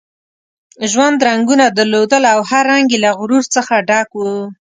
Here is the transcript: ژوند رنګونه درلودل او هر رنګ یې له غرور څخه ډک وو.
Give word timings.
ژوند 0.91 1.19
رنګونه 1.27 1.65
درلودل 1.77 2.23
او 2.33 2.39
هر 2.49 2.63
رنګ 2.73 2.87
یې 2.93 2.99
له 3.05 3.09
غرور 3.19 3.43
څخه 3.55 3.73
ډک 3.89 4.09
وو. 4.15 4.35